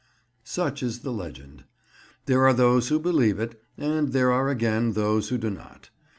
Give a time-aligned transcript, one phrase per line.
[0.43, 1.63] Such is the legend.
[2.25, 5.91] There are those who believe it, and there are again those who do not.